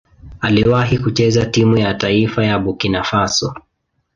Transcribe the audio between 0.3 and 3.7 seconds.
Aliwahi kucheza timu ya taifa ya Burkina Faso.